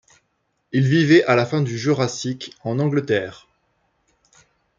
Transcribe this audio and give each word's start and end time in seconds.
Il 0.71 0.87
vivait 0.87 1.23
à 1.25 1.35
la 1.35 1.45
fin 1.45 1.61
du 1.61 1.77
Jurassique 1.77 2.55
en 2.63 2.79
Angleterre. 2.79 3.45